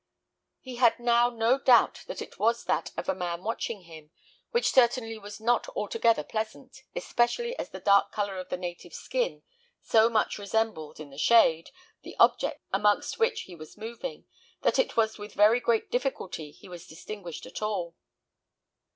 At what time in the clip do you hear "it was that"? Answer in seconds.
2.23-2.91